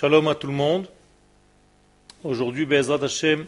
Shalom 0.00 0.28
à 0.28 0.36
tout 0.36 0.46
le 0.46 0.52
monde. 0.52 0.86
Aujourd'hui, 2.22 2.66
Bezrat 2.66 3.02
Hashem, 3.02 3.46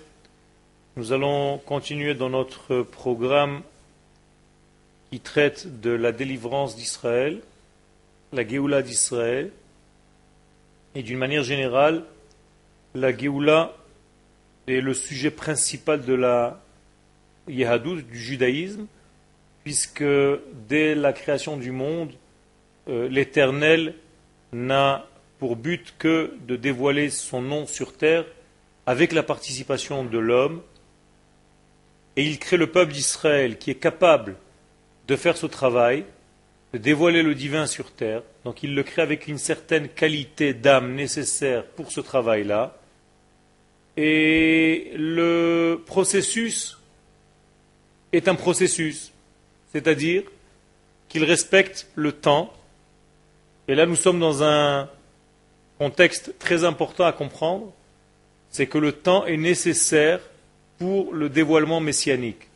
nous 0.96 1.12
allons 1.12 1.58
continuer 1.58 2.14
dans 2.14 2.28
notre 2.28 2.82
programme 2.82 3.62
qui 5.12 5.20
traite 5.20 5.80
de 5.80 5.90
la 5.90 6.10
délivrance 6.10 6.74
d'Israël, 6.74 7.40
la 8.32 8.44
Géoula 8.44 8.82
d'Israël, 8.82 9.52
et 10.96 11.04
d'une 11.04 11.18
manière 11.18 11.44
générale, 11.44 12.02
la 12.96 13.16
Géoula 13.16 13.76
est 14.66 14.80
le 14.80 14.92
sujet 14.92 15.30
principal 15.30 16.04
de 16.04 16.14
la 16.14 16.60
Yehadut, 17.46 18.02
du 18.02 18.18
judaïsme, 18.18 18.86
puisque 19.62 20.02
dès 20.68 20.96
la 20.96 21.12
création 21.12 21.56
du 21.56 21.70
monde, 21.70 22.10
euh, 22.88 23.08
l'Éternel 23.08 23.94
n'a 24.52 25.06
pour 25.40 25.56
but 25.56 25.94
que 25.98 26.34
de 26.46 26.54
dévoiler 26.54 27.08
son 27.08 27.40
nom 27.40 27.66
sur 27.66 27.96
terre 27.96 28.26
avec 28.84 29.12
la 29.12 29.22
participation 29.22 30.04
de 30.04 30.18
l'homme. 30.18 30.60
Et 32.16 32.24
il 32.26 32.38
crée 32.38 32.58
le 32.58 32.70
peuple 32.70 32.92
d'Israël 32.92 33.56
qui 33.56 33.70
est 33.70 33.76
capable 33.76 34.36
de 35.08 35.16
faire 35.16 35.38
ce 35.38 35.46
travail, 35.46 36.04
de 36.74 36.78
dévoiler 36.78 37.22
le 37.22 37.34
divin 37.34 37.66
sur 37.66 37.90
terre. 37.90 38.22
Donc 38.44 38.62
il 38.62 38.74
le 38.74 38.82
crée 38.82 39.00
avec 39.00 39.28
une 39.28 39.38
certaine 39.38 39.88
qualité 39.88 40.52
d'âme 40.52 40.94
nécessaire 40.94 41.64
pour 41.64 41.90
ce 41.90 42.02
travail-là. 42.02 42.76
Et 43.96 44.92
le 44.94 45.82
processus 45.86 46.78
est 48.12 48.28
un 48.28 48.34
processus, 48.34 49.12
c'est-à-dire 49.72 50.22
qu'il 51.08 51.24
respecte 51.24 51.88
le 51.94 52.12
temps. 52.12 52.52
Et 53.68 53.74
là, 53.74 53.86
nous 53.86 53.96
sommes 53.96 54.20
dans 54.20 54.42
un 54.42 54.88
contexte 55.80 56.38
très 56.38 56.64
important 56.64 57.06
à 57.06 57.12
comprendre, 57.12 57.72
c'est 58.50 58.66
que 58.66 58.76
le 58.76 58.92
temps 58.92 59.24
est 59.24 59.38
nécessaire 59.38 60.20
pour 60.78 61.14
le 61.14 61.30
dévoilement 61.30 61.80
messianique. 61.80 62.48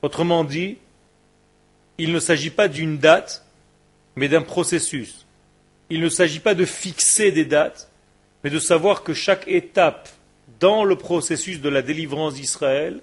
Autrement 0.00 0.42
dit, 0.42 0.78
il 1.98 2.14
ne 2.14 2.18
s'agit 2.18 2.48
pas 2.48 2.68
d'une 2.68 2.96
date, 2.96 3.44
mais 4.16 4.28
d'un 4.28 4.40
processus. 4.40 5.26
Il 5.90 6.00
ne 6.00 6.08
s'agit 6.08 6.40
pas 6.40 6.54
de 6.54 6.64
fixer 6.64 7.32
des 7.32 7.44
dates, 7.44 7.90
mais 8.42 8.48
de 8.48 8.58
savoir 8.58 9.02
que 9.02 9.12
chaque 9.12 9.46
étape 9.46 10.08
dans 10.58 10.84
le 10.84 10.96
processus 10.96 11.60
de 11.60 11.68
la 11.68 11.82
délivrance 11.82 12.32
d'Israël 12.32 13.00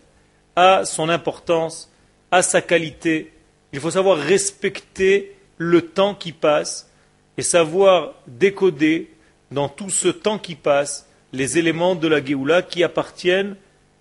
a 0.55 0.85
son 0.85 1.09
importance, 1.09 1.91
a 2.31 2.41
sa 2.41 2.63
qualité. 2.63 3.31
Il 3.73 3.79
faut 3.79 3.91
savoir 3.91 4.17
respecter 4.17 5.35
le 5.59 5.83
temps 5.83 6.16
qui 6.16 6.31
passe 6.31 6.89
et 7.38 7.43
savoir 7.43 8.13
décoder 8.27 9.11
dans 9.52 9.69
tout 9.69 9.89
ce 9.89 10.07
temps 10.07 10.39
qui 10.39 10.55
passe 10.55 11.07
les 11.33 11.57
éléments 11.57 11.95
de 11.95 12.07
la 12.07 12.23
Géoula 12.23 12.61
qui 12.61 12.83
appartiennent 12.83 13.55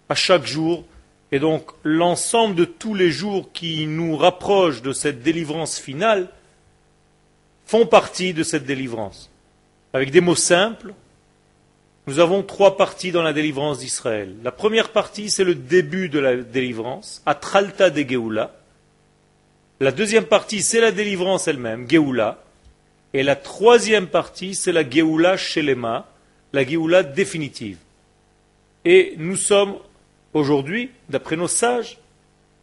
à 0.09 0.15
chaque 0.15 0.47
jour. 0.47 0.85
Et 1.33 1.39
donc 1.39 1.71
l'ensemble 1.83 2.55
de 2.55 2.65
tous 2.65 2.95
les 2.95 3.11
jours 3.11 3.51
qui 3.53 3.87
nous 3.87 4.17
rapprochent 4.17 4.83
de 4.83 4.93
cette 4.93 5.23
délivrance 5.23 5.79
finale 5.79 6.29
font 7.67 7.87
partie 7.87 8.33
de 8.33 8.43
cette 8.43 8.65
délivrance. 8.65 9.31
Avec 9.93 10.11
des 10.11 10.21
mots 10.21 10.37
simples, 10.37 10.95
nous 12.07 12.21
avons 12.21 12.45
trois 12.45 12.77
parties 12.77 13.11
dans 13.11 13.23
la 13.23 13.33
délivrance 13.33 13.81
d'Israël. 13.81 14.37
La 14.45 14.53
première 14.53 14.91
partie, 14.91 15.29
c'est 15.29 15.43
le 15.43 15.57
début 15.57 16.09
de 16.09 16.21
la 16.21 16.37
délivrance, 16.37 17.23
Atralta 17.27 17.91
de 17.91 18.09
Géoula. 18.09 18.55
La 19.81 19.91
deuxième 19.91 20.27
partie, 20.27 20.63
c'est 20.63 20.81
la 20.81 20.93
délivrance 20.93 21.49
elle-même, 21.49 21.91
Géoula. 21.91 22.46
Et 23.17 23.23
la 23.23 23.35
troisième 23.35 24.09
partie, 24.09 24.55
c'est 24.55 24.73
la 24.73 24.87
Géoula 24.87 25.39
Shelema, 25.39 26.07
la 26.53 26.67
Géoula 26.67 27.03
définitive. 27.03 27.79
Et 28.85 29.15
nous 29.17 29.37
sommes 29.37 29.77
aujourd'hui, 30.35 30.91
d'après 31.09 31.37
nos 31.37 31.49
sages, 31.49 31.97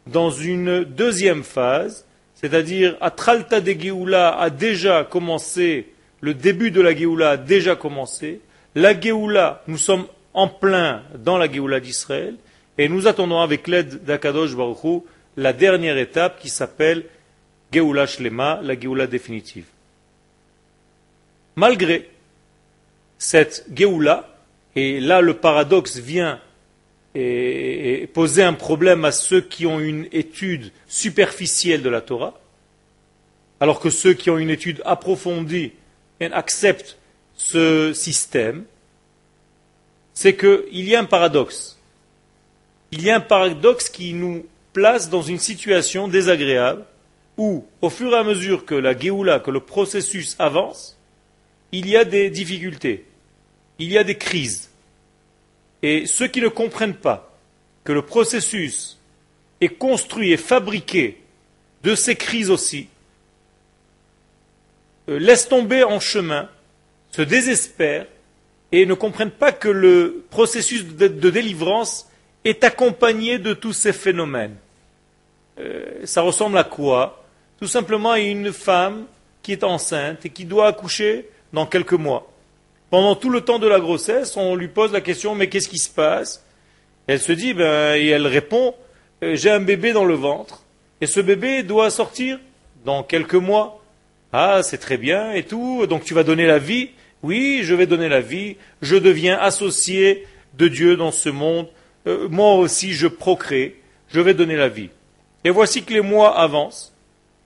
dans 0.06 0.30
une 0.30 0.84
deuxième 0.84 1.42
phase, 1.42 2.06
c'est-à-dire 2.36 2.96
Atralta 3.00 3.60
de 3.60 3.72
Géoula 3.72 4.38
a 4.38 4.48
déjà 4.48 5.02
commencé, 5.02 5.92
le 6.20 6.34
début 6.34 6.70
de 6.70 6.80
la 6.80 6.94
Géoula 6.94 7.30
a 7.30 7.36
déjà 7.36 7.74
commencé. 7.74 8.40
La 8.76 8.98
Géoula, 9.00 9.64
nous 9.66 9.76
sommes 9.76 10.06
en 10.34 10.46
plein 10.46 11.02
dans 11.18 11.36
la 11.36 11.50
Géoula 11.50 11.80
d'Israël, 11.80 12.36
et 12.78 12.88
nous 12.88 13.08
attendons 13.08 13.40
avec 13.40 13.66
l'aide 13.66 14.04
d'Akadosh 14.04 14.54
Baruch 14.54 15.02
la 15.36 15.52
dernière 15.52 15.98
étape 15.98 16.38
qui 16.38 16.48
s'appelle 16.48 17.06
Géoula 17.72 18.06
Shlema, 18.06 18.60
la 18.62 18.78
Géoula 18.78 19.08
définitive. 19.08 19.64
Malgré 21.56 22.10
cette 23.18 23.66
Géoula, 23.74 24.28
et 24.76 25.00
là 25.00 25.20
le 25.20 25.34
paradoxe 25.34 25.98
vient 25.98 26.40
poser 28.12 28.42
un 28.42 28.54
problème 28.54 29.04
à 29.04 29.12
ceux 29.12 29.40
qui 29.40 29.66
ont 29.66 29.78
une 29.78 30.08
étude 30.10 30.72
superficielle 30.88 31.82
de 31.82 31.88
la 31.88 32.00
Torah, 32.00 32.38
alors 33.60 33.78
que 33.78 33.88
ceux 33.88 34.14
qui 34.14 34.30
ont 34.30 34.38
une 34.38 34.50
étude 34.50 34.82
approfondie 34.84 35.72
acceptent 36.20 36.98
ce 37.36 37.92
système, 37.92 38.64
c'est 40.12 40.36
qu'il 40.36 40.88
y 40.88 40.96
a 40.96 41.00
un 41.00 41.04
paradoxe. 41.04 41.78
Il 42.90 43.02
y 43.02 43.10
a 43.10 43.16
un 43.16 43.20
paradoxe 43.20 43.88
qui 43.88 44.12
nous 44.12 44.46
place 44.72 45.08
dans 45.08 45.22
une 45.22 45.38
situation 45.38 46.08
désagréable 46.08 46.84
où, 47.36 47.64
au 47.80 47.90
fur 47.90 48.12
et 48.12 48.18
à 48.18 48.24
mesure 48.24 48.64
que 48.64 48.74
la 48.74 48.96
Géoula, 48.96 49.40
que 49.40 49.50
le 49.50 49.60
processus 49.60 50.36
avance, 50.38 50.93
il 51.78 51.88
y 51.88 51.96
a 51.96 52.04
des 52.04 52.30
difficultés, 52.30 53.04
il 53.80 53.90
y 53.90 53.98
a 53.98 54.04
des 54.04 54.16
crises. 54.16 54.70
Et 55.82 56.06
ceux 56.06 56.28
qui 56.28 56.40
ne 56.40 56.46
comprennent 56.46 56.94
pas 56.94 57.36
que 57.82 57.92
le 57.92 58.02
processus 58.02 58.98
est 59.60 59.68
construit 59.68 60.32
et 60.32 60.36
fabriqué 60.36 61.20
de 61.82 61.96
ces 61.96 62.14
crises 62.14 62.50
aussi, 62.50 62.86
euh, 65.08 65.18
laissent 65.18 65.48
tomber 65.48 65.82
en 65.82 65.98
chemin, 65.98 66.48
se 67.10 67.22
désespèrent 67.22 68.06
et 68.70 68.86
ne 68.86 68.94
comprennent 68.94 69.30
pas 69.30 69.50
que 69.50 69.68
le 69.68 70.24
processus 70.30 70.84
de, 70.84 71.08
délivrance 71.08 72.08
est 72.44 72.62
accompagné 72.62 73.38
de 73.40 73.52
tous 73.52 73.72
ces 73.72 73.92
phénomènes. 73.92 74.56
Euh, 75.58 76.04
ça 76.04 76.22
ressemble 76.22 76.56
à 76.56 76.64
quoi? 76.64 77.24
Tout 77.58 77.66
simplement 77.66 78.12
à 78.12 78.20
une 78.20 78.52
femme 78.52 79.06
qui 79.42 79.52
est 79.52 79.64
enceinte 79.64 80.24
et 80.24 80.30
qui 80.30 80.44
doit 80.44 80.68
accoucher 80.68 81.28
dans 81.54 81.66
quelques 81.66 81.94
mois. 81.94 82.30
Pendant 82.90 83.14
tout 83.14 83.30
le 83.30 83.40
temps 83.40 83.58
de 83.58 83.66
la 83.66 83.80
grossesse, 83.80 84.36
on 84.36 84.56
lui 84.56 84.68
pose 84.68 84.92
la 84.92 85.00
question 85.00 85.34
mais 85.34 85.48
qu'est-ce 85.48 85.68
qui 85.68 85.78
se 85.78 85.88
passe? 85.88 86.44
Elle 87.06 87.20
se 87.20 87.32
dit 87.32 87.54
ben, 87.54 87.96
et 87.96 88.08
elle 88.08 88.26
répond 88.26 88.74
euh, 89.22 89.34
j'ai 89.36 89.50
un 89.50 89.60
bébé 89.60 89.92
dans 89.92 90.04
le 90.04 90.14
ventre 90.14 90.64
et 91.00 91.06
ce 91.06 91.20
bébé 91.20 91.62
doit 91.62 91.90
sortir 91.90 92.38
dans 92.84 93.02
quelques 93.02 93.34
mois. 93.34 93.82
Ah, 94.32 94.60
c'est 94.62 94.78
très 94.78 94.96
bien 94.96 95.32
et 95.32 95.44
tout, 95.44 95.86
donc 95.86 96.04
tu 96.04 96.12
vas 96.12 96.24
donner 96.24 96.46
la 96.46 96.58
vie? 96.58 96.90
Oui, 97.22 97.60
je 97.62 97.74
vais 97.74 97.86
donner 97.86 98.08
la 98.08 98.20
vie, 98.20 98.56
je 98.82 98.96
deviens 98.96 99.38
associé 99.38 100.26
de 100.54 100.68
Dieu 100.68 100.96
dans 100.96 101.12
ce 101.12 101.30
monde, 101.30 101.68
euh, 102.06 102.28
moi 102.28 102.54
aussi 102.56 102.92
je 102.92 103.06
procrée, 103.06 103.80
je 104.08 104.20
vais 104.20 104.34
donner 104.34 104.56
la 104.56 104.68
vie. 104.68 104.90
Et 105.44 105.50
voici 105.50 105.84
que 105.84 105.92
les 105.92 106.00
mois 106.00 106.38
avancent, 106.38 106.93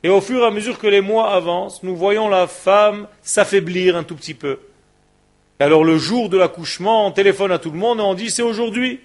et 0.03 0.09
au 0.09 0.21
fur 0.21 0.43
et 0.43 0.47
à 0.47 0.51
mesure 0.51 0.79
que 0.79 0.87
les 0.87 1.01
mois 1.01 1.33
avancent, 1.33 1.83
nous 1.83 1.97
voyons 1.97 2.29
la 2.29 2.47
femme 2.47 3.09
s'affaiblir 3.23 3.97
un 3.97 4.05
tout 4.05 4.15
petit 4.15 4.35
peu. 4.35 4.59
alors 5.59 5.85
le 5.85 5.99
jour 5.99 6.29
de 6.29 6.39
l'accouchement, 6.39 7.07
on 7.07 7.11
téléphone 7.11 7.51
à 7.51 7.59
tout 7.59 7.71
le 7.71 7.79
monde 7.79 7.99
et 7.99 8.03
on 8.03 8.15
dit 8.15 8.31
c'est 8.31 8.43
aujourd'hui. 8.43 9.01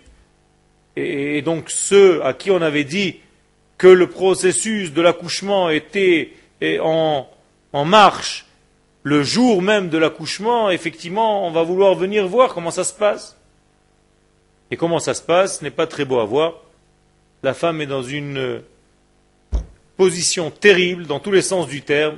Et, 0.95 1.41
donc 1.41 1.71
ceux 1.71 2.23
à 2.23 2.33
qui 2.33 2.51
on 2.51 2.61
avait 2.61 2.83
dit 2.83 3.19
que 3.79 3.87
le 3.87 4.07
processus 4.07 4.93
de 4.93 5.01
l'accouchement 5.01 5.71
était 5.71 6.33
en, 6.79 7.27
marche 7.73 8.45
le 9.01 9.23
jour 9.23 9.61
même 9.61 9.89
de 9.89 9.97
l'accouchement, 9.97 10.69
effectivement, 10.69 11.45
on 11.45 11.51
va 11.51 11.63
vouloir 11.63 11.95
venir 11.95 12.25
voir 12.27 12.53
comment 12.53 12.71
ça 12.71 12.85
se 12.85 12.93
passe. 12.93 13.35
Et 14.71 14.77
comment 14.77 14.99
ça 14.99 15.13
se 15.13 15.21
passe 15.21 15.61
n'est 15.61 15.71
pas 15.71 15.87
très 15.87 16.05
beau 16.05 16.19
à 16.19 16.25
voir. 16.25 16.53
La 17.41 17.53
femme 17.53 17.81
est 17.81 17.85
dans 17.85 18.03
une 18.03 18.61
position 20.03 20.51
terrible 20.51 21.05
dans 21.05 21.21
tous 21.21 21.31
les 21.31 21.41
sens 21.41 21.65
du 21.65 21.81
terme, 21.81 22.17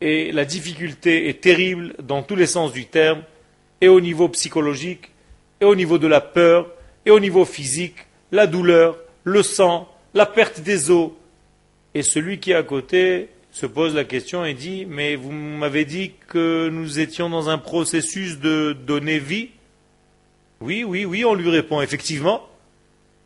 et 0.00 0.30
la 0.30 0.44
difficulté 0.44 1.28
est 1.28 1.40
terrible 1.40 1.94
dans 2.00 2.22
tous 2.22 2.36
les 2.36 2.46
sens 2.46 2.72
du 2.72 2.86
terme, 2.86 3.24
et 3.80 3.88
au 3.88 4.00
niveau 4.00 4.28
psychologique, 4.28 5.10
et 5.60 5.64
au 5.64 5.74
niveau 5.74 5.98
de 5.98 6.06
la 6.06 6.20
peur, 6.20 6.70
et 7.04 7.10
au 7.10 7.18
niveau 7.18 7.44
physique, 7.44 7.96
la 8.30 8.46
douleur, 8.46 8.96
le 9.24 9.42
sang, 9.42 9.88
la 10.14 10.24
perte 10.24 10.60
des 10.60 10.92
os. 10.92 11.10
Et 11.94 12.04
celui 12.04 12.38
qui 12.38 12.52
est 12.52 12.54
à 12.54 12.62
côté 12.62 13.28
se 13.50 13.66
pose 13.66 13.96
la 13.96 14.04
question 14.04 14.44
et 14.44 14.54
dit 14.54 14.86
Mais 14.86 15.16
vous 15.16 15.32
m'avez 15.32 15.84
dit 15.84 16.12
que 16.28 16.68
nous 16.68 17.00
étions 17.00 17.28
dans 17.28 17.48
un 17.48 17.58
processus 17.58 18.38
de 18.38 18.72
donner 18.72 19.18
vie? 19.18 19.48
Oui, 20.60 20.84
oui, 20.84 21.04
oui, 21.04 21.24
on 21.24 21.34
lui 21.34 21.50
répond 21.50 21.80
effectivement. 21.80 22.48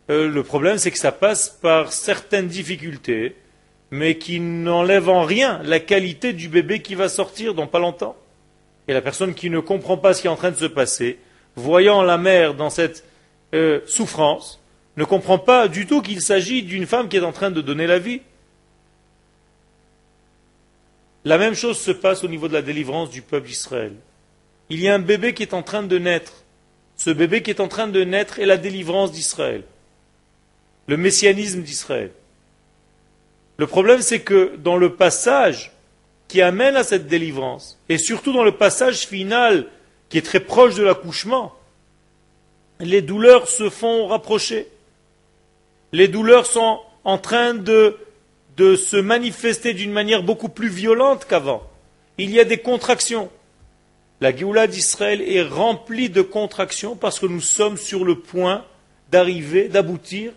Euh, 0.09 0.27
le 0.27 0.43
problème, 0.43 0.79
c'est 0.79 0.91
que 0.91 0.99
ça 0.99 1.13
passe 1.13 1.51
par 1.51 1.93
certaines 1.93 2.49
difficultés, 2.49 3.37
mais 3.91 4.19
qui 4.19 4.41
n'enlève 4.41 5.09
en 5.09 5.23
rien 5.23 5.61
la 5.65 5.81
qualité 5.81 6.33
du 6.33 6.49
bébé 6.49 6.83
qui 6.83 6.95
va 6.95 7.09
sortir 7.09 7.55
dans 7.55 7.67
pas 7.67 7.79
longtemps. 7.79 8.17
Et 8.89 8.93
la 8.93 9.03
personne 9.03 9.35
qui 9.35 9.51
ne 9.51 9.61
comprend 9.61 9.97
pas 9.97 10.15
ce 10.15 10.23
qui 10.23 10.27
est 10.27 10.31
en 10.31 10.37
train 10.37 10.51
de 10.51 10.57
se 10.57 10.67
passer, 10.67 11.19
voyant 11.57 12.03
la 12.03 12.19
mère 12.19 12.55
dans 12.55 12.71
cette 12.71 13.05
euh, 13.55 13.81
souffrance, 13.87 14.61
ne 14.97 15.05
comprend 15.05 15.39
pas 15.39 15.69
du 15.69 15.87
tout 15.87 16.03
qu'il 16.03 16.21
s'agit 16.21 16.63
d'une 16.63 16.87
femme 16.87 17.09
qui 17.09 17.17
est 17.17 17.25
en 17.25 17.33
train 17.33 17.51
de 17.51 17.61
donner 17.61 17.87
la 17.87 17.99
vie. 17.99 18.21
La 21.25 21.39
même 21.39 21.55
chose 21.55 21.79
se 21.79 21.91
passe 21.91 22.25
au 22.25 22.29
niveau 22.29 22.49
de 22.49 22.55
la 22.55 22.63
délivrance 22.63 23.11
du 23.11 23.23
peuple 23.23 23.49
d'Israël. 23.49 23.93
Il 24.71 24.81
y 24.81 24.89
a 24.89 24.95
un 24.95 25.01
bébé 25.01 25.35
qui 25.35 25.43
est 25.43 25.55
en 25.55 25.63
train 25.63 25.83
de 25.83 25.99
naître. 25.99 26.45
Ce 26.97 27.11
bébé 27.11 27.43
qui 27.43 27.51
est 27.51 27.61
en 27.61 27.69
train 27.69 27.89
de 27.89 28.05
naître 28.05 28.39
est 28.39 28.47
la 28.47 28.57
délivrance 28.57 29.11
d'Israël, 29.11 29.65
le 30.87 30.97
messianisme 30.97 31.63
d'Israël. 31.63 32.11
Le 33.61 33.67
problème, 33.67 34.01
c'est 34.01 34.21
que 34.21 34.57
dans 34.57 34.79
le 34.79 34.95
passage 34.95 35.71
qui 36.29 36.41
amène 36.41 36.77
à 36.77 36.83
cette 36.83 37.09
délivrance, 37.09 37.79
et 37.91 37.99
surtout 37.99 38.33
dans 38.33 38.43
le 38.43 38.57
passage 38.57 39.07
final 39.07 39.67
qui 40.09 40.17
est 40.17 40.23
très 40.23 40.41
proche 40.41 40.77
de 40.77 40.83
l'accouchement, 40.83 41.55
les 42.79 43.03
douleurs 43.03 43.49
se 43.49 43.69
font 43.69 44.07
rapprocher. 44.07 44.67
Les 45.93 46.09
douleurs 46.09 46.47
sont 46.47 46.81
en 47.05 47.19
train 47.19 47.53
de 47.53 47.99
se 48.57 48.97
manifester 48.97 49.75
d'une 49.75 49.93
manière 49.93 50.23
beaucoup 50.23 50.49
plus 50.49 50.71
violente 50.71 51.27
qu'avant. 51.29 51.63
Il 52.17 52.31
y 52.31 52.41
a 52.41 52.45
des 52.45 52.57
contractions. 52.57 53.29
La 54.23 54.35
Géoula 54.35 54.69
d'Israël 54.69 55.21
est 55.21 55.43
remplie 55.43 56.09
de 56.09 56.23
contractions 56.23 56.97
parce 56.97 57.21
que 57.21 57.27
nous 57.27 57.43
sommes 57.43 57.77
sur 57.77 58.07
le 58.07 58.21
point 58.21 58.65
d'arriver, 59.11 59.69
d'aboutir 59.69 60.33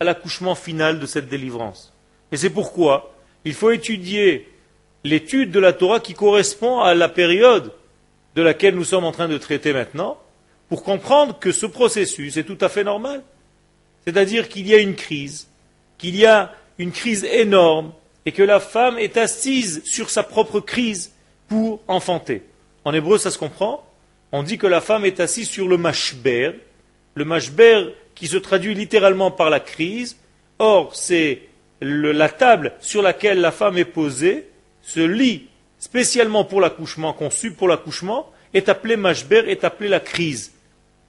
à 0.00 0.04
l'accouchement 0.04 0.54
final 0.54 1.00
de 1.00 1.06
cette 1.06 1.30
délivrance. 1.30 1.91
Et 2.32 2.36
c'est 2.36 2.50
pourquoi 2.50 3.14
il 3.44 3.54
faut 3.54 3.70
étudier 3.70 4.48
l'étude 5.04 5.50
de 5.50 5.60
la 5.60 5.72
Torah 5.72 6.00
qui 6.00 6.14
correspond 6.14 6.80
à 6.80 6.94
la 6.94 7.08
période 7.08 7.72
de 8.34 8.42
laquelle 8.42 8.74
nous 8.74 8.84
sommes 8.84 9.04
en 9.04 9.12
train 9.12 9.28
de 9.28 9.38
traiter 9.38 9.72
maintenant, 9.72 10.18
pour 10.68 10.82
comprendre 10.82 11.38
que 11.38 11.52
ce 11.52 11.66
processus 11.66 12.38
est 12.38 12.44
tout 12.44 12.58
à 12.60 12.70
fait 12.70 12.84
normal. 12.84 13.22
C'est-à-dire 14.06 14.48
qu'il 14.48 14.66
y 14.66 14.74
a 14.74 14.78
une 14.78 14.94
crise, 14.94 15.48
qu'il 15.98 16.16
y 16.16 16.24
a 16.24 16.54
une 16.78 16.92
crise 16.92 17.24
énorme 17.24 17.92
et 18.24 18.32
que 18.32 18.42
la 18.42 18.58
femme 18.58 18.98
est 18.98 19.18
assise 19.18 19.84
sur 19.84 20.08
sa 20.08 20.22
propre 20.22 20.60
crise 20.60 21.12
pour 21.48 21.80
enfanter. 21.88 22.42
En 22.84 22.94
hébreu, 22.94 23.18
ça 23.18 23.30
se 23.30 23.38
comprend. 23.38 23.86
On 24.32 24.42
dit 24.42 24.56
que 24.56 24.66
la 24.66 24.80
femme 24.80 25.04
est 25.04 25.20
assise 25.20 25.48
sur 25.48 25.68
le 25.68 25.76
mashber, 25.76 26.52
le 27.14 27.24
mashber 27.24 27.88
qui 28.14 28.26
se 28.26 28.38
traduit 28.38 28.74
littéralement 28.74 29.30
par 29.30 29.50
la 29.50 29.60
crise. 29.60 30.16
Or, 30.58 30.94
c'est 30.94 31.42
la 31.82 32.28
table 32.28 32.72
sur 32.80 33.02
laquelle 33.02 33.40
la 33.40 33.50
femme 33.50 33.76
est 33.76 33.84
posée, 33.84 34.46
ce 34.82 35.00
lit 35.00 35.48
spécialement 35.78 36.44
pour 36.44 36.60
l'accouchement, 36.60 37.12
conçu 37.12 37.52
pour 37.52 37.66
l'accouchement, 37.66 38.30
est 38.54 38.68
appelé 38.68 38.96
mashber, 38.96 39.44
est 39.48 39.64
appelé 39.64 39.88
la 39.88 40.00
crise. 40.00 40.52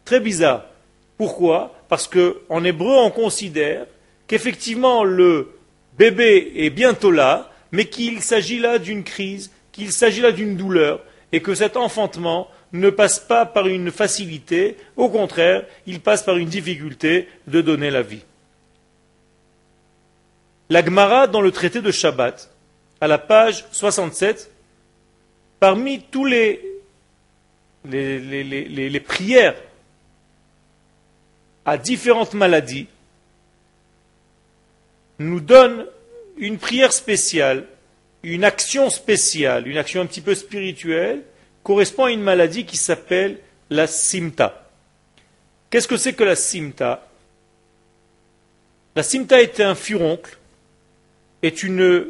Très 0.03 0.19
bizarre. 0.19 0.65
Pourquoi? 1.17 1.75
Parce 1.89 2.07
qu'en 2.07 2.63
hébreu, 2.63 2.95
on 2.97 3.11
considère 3.11 3.85
qu'effectivement 4.27 5.03
le 5.03 5.51
bébé 5.97 6.53
est 6.55 6.69
bientôt 6.71 7.11
là, 7.11 7.51
mais 7.71 7.85
qu'il 7.85 8.21
s'agit 8.21 8.59
là 8.59 8.79
d'une 8.79 9.03
crise, 9.03 9.51
qu'il 9.71 9.91
s'agit 9.91 10.21
là 10.21 10.31
d'une 10.31 10.57
douleur, 10.57 11.01
et 11.31 11.41
que 11.41 11.53
cet 11.53 11.77
enfantement 11.77 12.47
ne 12.71 12.89
passe 12.89 13.19
pas 13.19 13.45
par 13.45 13.67
une 13.67 13.91
facilité, 13.91 14.77
au 14.95 15.09
contraire, 15.09 15.63
il 15.85 15.99
passe 15.99 16.23
par 16.23 16.37
une 16.37 16.49
difficulté 16.49 17.27
de 17.47 17.61
donner 17.61 17.91
la 17.91 18.01
vie. 18.01 18.23
La 20.69 20.83
Gemara, 20.83 21.27
dans 21.27 21.41
le 21.41 21.51
traité 21.51 21.81
de 21.81 21.91
Shabbat, 21.91 22.49
à 23.01 23.07
la 23.07 23.17
page 23.17 23.65
67, 23.71 24.49
parmi 25.59 26.01
tous 26.01 26.25
les, 26.25 26.61
les, 27.85 28.99
prières 28.99 29.55
à 31.65 31.77
différentes 31.77 32.33
maladies, 32.33 32.87
nous 35.19 35.39
donne 35.39 35.85
une 36.37 36.57
prière 36.57 36.93
spéciale, 36.93 37.65
une 38.23 38.43
action 38.43 38.89
spéciale, 38.89 39.67
une 39.67 39.77
action 39.77 40.01
un 40.01 40.05
petit 40.05 40.21
peu 40.21 40.33
spirituelle, 40.33 41.23
correspond 41.61 42.05
à 42.05 42.11
une 42.11 42.21
maladie 42.21 42.65
qui 42.65 42.77
s'appelle 42.77 43.39
la 43.69 43.87
simta. 43.87 44.69
Qu'est-ce 45.69 45.87
que 45.87 45.97
c'est 45.97 46.13
que 46.13 46.23
la 46.23 46.35
simta? 46.35 47.07
La 48.95 49.03
simta 49.03 49.41
est 49.41 49.59
un 49.59 49.75
furoncle, 49.75 50.37
est 51.43 51.61
une 51.61 52.07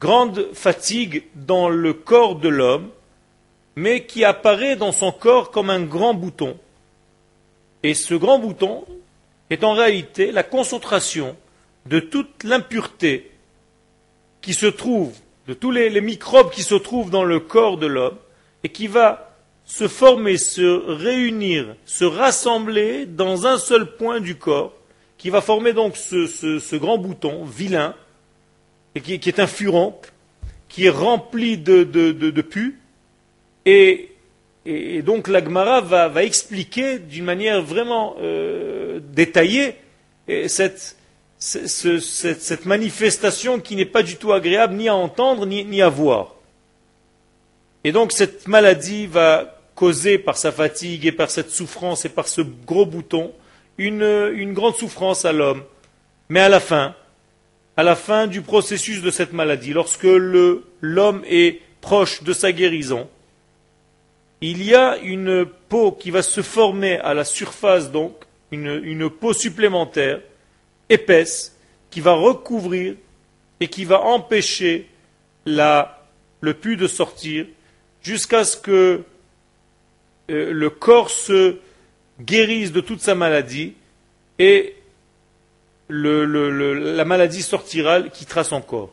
grande 0.00 0.48
fatigue 0.52 1.24
dans 1.34 1.68
le 1.68 1.94
corps 1.94 2.36
de 2.36 2.48
l'homme, 2.48 2.90
mais 3.76 4.04
qui 4.04 4.24
apparaît 4.24 4.76
dans 4.76 4.92
son 4.92 5.12
corps 5.12 5.50
comme 5.50 5.70
un 5.70 5.80
grand 5.80 6.12
bouton. 6.12 6.58
Et 7.82 7.94
ce 7.94 8.14
grand 8.14 8.38
bouton 8.38 8.84
est 9.48 9.64
en 9.64 9.72
réalité 9.72 10.32
la 10.32 10.42
concentration 10.42 11.36
de 11.86 12.00
toute 12.00 12.44
l'impureté 12.44 13.30
qui 14.40 14.54
se 14.54 14.66
trouve, 14.66 15.12
de 15.46 15.54
tous 15.54 15.70
les, 15.70 16.00
microbes 16.00 16.50
qui 16.50 16.62
se 16.62 16.74
trouvent 16.74 17.10
dans 17.10 17.24
le 17.24 17.40
corps 17.40 17.78
de 17.78 17.86
l'homme, 17.86 18.16
et 18.64 18.68
qui 18.68 18.86
va 18.86 19.36
se 19.64 19.88
former, 19.88 20.36
se 20.36 20.84
réunir, 20.86 21.76
se 21.86 22.04
rassembler 22.04 23.06
dans 23.06 23.46
un 23.46 23.58
seul 23.58 23.96
point 23.96 24.20
du 24.20 24.36
corps, 24.36 24.72
qui 25.16 25.30
va 25.30 25.40
former 25.40 25.72
donc 25.72 25.96
ce, 25.96 26.76
grand 26.76 26.98
bouton 26.98 27.44
vilain, 27.44 27.94
et 28.94 29.00
qui, 29.00 29.28
est 29.28 29.40
un 29.40 29.46
furoncle, 29.46 30.12
qui 30.68 30.86
est 30.86 30.90
rempli 30.90 31.58
de, 31.58 31.82
de, 31.84 32.42
pu, 32.42 32.78
et, 33.64 34.10
donc 35.04 35.28
l'Agmara 35.28 35.80
va, 35.80 36.08
va 36.08 36.24
expliquer 36.24 36.98
d'une 36.98 37.24
manière 37.24 37.62
vraiment 37.62 38.16
euh, 38.20 39.00
détaillée 39.02 39.74
cette, 40.46 40.96
cette, 41.38 42.66
manifestation 42.66 43.58
qui 43.58 43.74
n'est 43.74 43.84
pas 43.84 44.02
du 44.02 44.16
tout 44.16 44.32
agréable 44.32 44.74
ni 44.74 44.88
à 44.88 44.94
entendre 44.94 45.46
ni, 45.46 45.82
à 45.82 45.88
voir. 45.88 46.36
Et 47.84 47.90
donc 47.90 48.12
cette 48.12 48.46
maladie 48.46 49.06
va 49.06 49.58
causer 49.74 50.18
par 50.18 50.36
sa 50.36 50.52
fatigue 50.52 51.06
et 51.06 51.12
par 51.12 51.30
cette 51.30 51.50
souffrance 51.50 52.04
et 52.04 52.08
par 52.08 52.28
ce 52.28 52.42
gros 52.42 52.86
bouton 52.86 53.32
une, 53.78 54.30
une 54.34 54.52
grande 54.52 54.76
souffrance 54.76 55.24
à 55.24 55.32
l'homme. 55.32 55.64
Mais 56.28 56.40
à 56.40 56.48
la 56.48 56.60
fin, 56.60 56.94
à 57.76 57.82
la 57.82 57.96
fin 57.96 58.26
du 58.26 58.42
processus 58.42 59.02
de 59.02 59.10
cette 59.10 59.32
maladie, 59.32 59.72
lorsque 59.72 60.06
l'homme 60.80 61.22
est 61.26 61.60
proche 61.80 62.22
de 62.22 62.32
sa 62.32 62.52
guérison, 62.52 63.08
il 64.40 64.62
y 64.62 64.74
a 64.74 64.98
une 64.98 65.46
peau 65.68 65.92
qui 65.92 66.10
va 66.10 66.22
se 66.22 66.42
former 66.42 66.98
à 66.98 67.14
la 67.14 67.24
surface, 67.24 67.90
donc, 67.90 68.14
une, 68.50 69.08
peau 69.08 69.32
supplémentaire, 69.32 70.20
épaisse 70.88 71.56
qui 71.90 72.00
va 72.00 72.12
recouvrir 72.12 72.96
et 73.60 73.68
qui 73.68 73.84
va 73.84 74.02
empêcher 74.02 74.88
le 75.46 76.52
pu 76.52 76.76
de 76.76 76.86
sortir 76.86 77.46
jusqu'à 78.02 78.44
ce 78.44 78.56
que 78.56 79.02
euh, 80.30 80.52
le 80.52 80.70
corps 80.70 81.10
se 81.10 81.56
guérisse 82.20 82.72
de 82.72 82.80
toute 82.80 83.00
sa 83.00 83.14
maladie 83.14 83.74
et 84.38 84.74
la 85.92 87.04
maladie 87.04 87.42
sortira, 87.42 88.02
quittera 88.02 88.44
son 88.44 88.60
corps. 88.60 88.90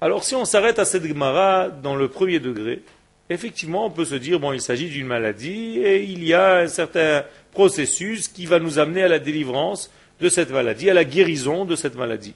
Alors 0.00 0.22
si 0.22 0.34
on 0.34 0.44
s'arrête 0.44 0.78
à 0.78 0.84
cette 0.84 1.06
Gemara 1.06 1.68
dans 1.68 1.96
le 1.96 2.08
premier 2.08 2.38
degré, 2.38 2.82
effectivement 3.30 3.86
on 3.86 3.90
peut 3.90 4.04
se 4.04 4.14
dire, 4.14 4.38
bon 4.38 4.52
il 4.52 4.60
s'agit 4.60 4.88
d'une 4.88 5.06
maladie 5.06 5.78
et 5.78 6.02
il 6.02 6.22
y 6.24 6.34
a 6.34 6.58
un 6.58 6.68
certain 6.68 7.24
processus 7.52 8.28
qui 8.28 8.46
va 8.46 8.58
nous 8.58 8.78
amener 8.78 9.02
à 9.02 9.08
la 9.08 9.18
délivrance 9.18 9.90
de 10.20 10.28
cette 10.28 10.50
maladie, 10.50 10.90
à 10.90 10.94
la 10.94 11.04
guérison 11.04 11.64
de 11.64 11.74
cette 11.74 11.96
maladie. 11.96 12.34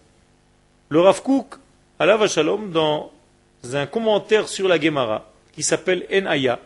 Le 0.89 1.01
Rav 1.01 1.23
Kook, 1.23 1.57
la 2.01 2.17
Vachalom, 2.17 2.71
dans 2.71 3.13
un 3.73 3.87
commentaire 3.87 4.49
sur 4.49 4.67
la 4.67 4.81
Gemara, 4.81 5.31
qui 5.53 5.63
s'appelle 5.63 6.07
Enaya, 6.11 6.59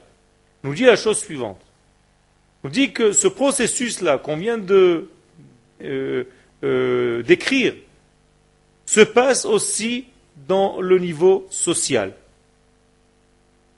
nous 0.63 0.75
dit 0.75 0.85
la 0.85 0.97
chose 0.97 1.19
suivante. 1.19 1.61
nous 2.63 2.71
dit 2.71 2.93
que 2.93 3.13
ce 3.13 3.27
processus-là 3.27 4.19
qu'on 4.19 4.37
vient 4.37 4.59
de 4.59 5.09
euh, 5.83 6.25
euh, 6.65 7.23
décrire 7.23 7.75
se 8.87 9.01
passe 9.01 9.45
aussi 9.45 10.07
dans 10.49 10.81
le 10.81 10.99
niveau 10.99 11.47
social, 11.51 12.13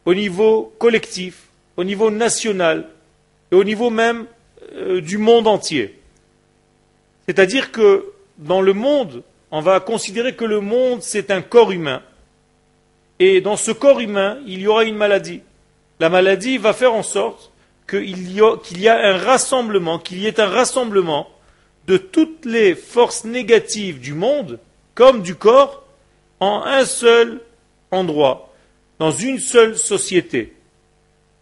au 0.04 0.14
niveau 0.14 0.74
collectif, 0.78 1.44
au 1.76 1.84
niveau 1.84 2.10
national 2.10 2.88
et 3.50 3.54
au 3.54 3.64
niveau 3.64 3.90
même 3.90 4.26
euh, 4.74 5.00
du 5.00 5.18
monde 5.18 5.46
entier. 5.46 5.98
C'est-à-dire 7.26 7.72
que 7.72 8.12
dans 8.38 8.60
le 8.60 8.72
monde, 8.72 9.22
on 9.50 9.60
va 9.60 9.80
considérer 9.80 10.34
que 10.34 10.44
le 10.44 10.60
monde, 10.60 11.02
c'est 11.02 11.30
un 11.30 11.42
corps 11.42 11.72
humain. 11.72 12.02
Et 13.18 13.40
dans 13.40 13.56
ce 13.56 13.70
corps 13.70 14.00
humain, 14.00 14.38
il 14.46 14.60
y 14.60 14.66
aura 14.66 14.84
une 14.84 14.96
maladie. 14.96 15.42
La 16.00 16.08
maladie 16.08 16.58
va 16.58 16.72
faire 16.72 16.92
en 16.92 17.04
sorte 17.04 17.52
qu'il 17.88 18.32
y, 18.32 18.40
y, 18.40 18.88
a 18.88 18.98
un 18.98 19.16
rassemblement, 19.16 19.98
qu'il 19.98 20.18
y 20.18 20.26
ait 20.26 20.40
un 20.40 20.48
rassemblement 20.48 21.28
de 21.86 21.96
toutes 21.96 22.44
les 22.44 22.74
forces 22.74 23.24
négatives 23.24 24.00
du 24.00 24.14
monde, 24.14 24.58
comme 24.94 25.22
du 25.22 25.34
corps, 25.34 25.84
en 26.40 26.62
un 26.64 26.84
seul 26.84 27.40
endroit. 27.90 28.50
dans 29.00 29.10
une 29.10 29.40
seule 29.40 29.76
société. 29.76 30.54